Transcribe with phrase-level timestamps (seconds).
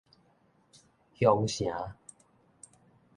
[1.13, 1.93] 薌城